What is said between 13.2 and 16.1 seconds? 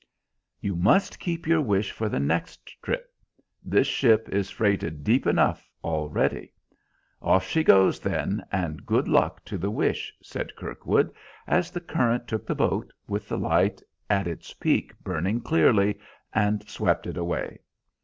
the light at its peak burning clearly,